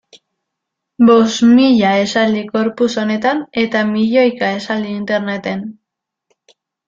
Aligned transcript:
Bost 1.09 1.43
mila 1.57 1.91
esaldi 2.05 2.41
corpus 2.55 2.87
honetan 3.03 3.43
eta 3.65 3.83
milioika 3.91 4.49
esaldi 4.61 4.95
interneten. 5.03 5.63